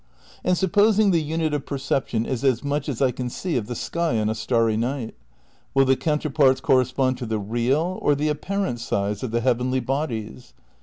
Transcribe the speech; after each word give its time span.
And 0.43 0.57
supposing 0.57 1.11
the 1.11 1.21
unit 1.21 1.53
of 1.53 1.67
perception 1.67 2.25
is 2.25 2.43
as 2.43 2.63
much 2.63 2.89
as 2.89 3.03
I 3.03 3.11
can 3.11 3.29
see 3.29 3.55
of 3.55 3.67
the 3.67 3.75
sky 3.75 4.17
on 4.17 4.29
a 4.29 4.33
starry 4.33 4.75
night? 4.75 5.13
Will 5.75 5.85
the 5.85 5.95
coun 5.95 6.17
terparts 6.17 6.59
correspond 6.59 7.19
to 7.19 7.27
the 7.27 7.37
real 7.37 7.99
or 8.01 8.15
the 8.15 8.29
apparent 8.29 8.79
size 8.79 9.21
of 9.21 9.29
the 9.29 9.41
heavenly 9.41 9.79
bodies 9.79 10.55